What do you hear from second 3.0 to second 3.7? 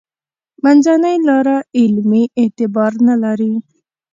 نه لري.